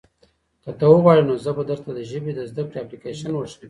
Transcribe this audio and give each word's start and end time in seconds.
که 0.63 0.71
ته 0.77 0.85
وغواړې 0.89 1.23
نو 1.29 1.33
زه 1.43 1.51
به 1.57 1.63
درته 1.69 1.89
د 1.93 1.99
ژبې 2.09 2.31
د 2.35 2.39
زده 2.51 2.63
کړې 2.67 2.77
اپلیکیشن 2.81 3.29
وښیم. 3.33 3.59